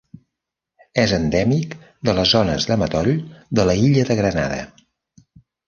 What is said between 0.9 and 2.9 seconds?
És endèmic de les zones de